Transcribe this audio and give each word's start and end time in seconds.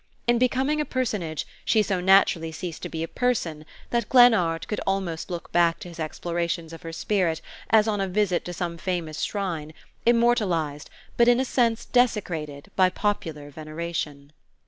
In 0.25 0.39
becoming 0.39 0.81
a 0.81 0.85
personage 0.85 1.45
she 1.63 1.83
so 1.83 2.01
naturally 2.01 2.51
ceased 2.51 2.81
to 2.81 2.89
be 2.89 3.03
a 3.03 3.07
person 3.07 3.65
that 3.91 4.09
Glennard 4.09 4.67
could 4.67 4.81
almost 4.87 5.29
look 5.29 5.51
back 5.51 5.79
to 5.81 5.89
his 5.89 5.99
explorations 5.99 6.73
of 6.73 6.81
her 6.81 6.91
spirit 6.91 7.39
as 7.69 7.87
on 7.87 8.01
a 8.01 8.07
visit 8.07 8.43
to 8.45 8.53
some 8.53 8.79
famous 8.79 9.21
shrine, 9.21 9.73
immortalized, 10.03 10.89
but 11.17 11.27
in 11.27 11.39
a 11.39 11.45
sense 11.45 11.85
desecrated, 11.85 12.71
by 12.75 12.89
popular 12.89 13.51
veneration. 13.51 14.33